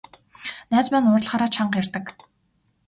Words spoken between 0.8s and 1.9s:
маань уурлахаараа чанга